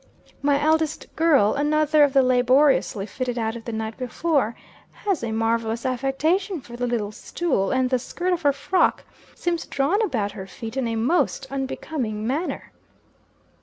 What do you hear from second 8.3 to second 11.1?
of her frock seems drawn about her feet in a